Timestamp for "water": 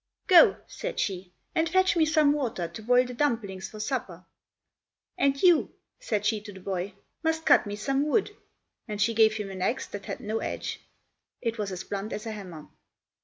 2.33-2.67